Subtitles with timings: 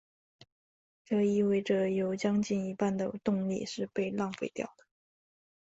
[1.05, 4.83] 这意味者有将近一半的动力是被浪费掉的。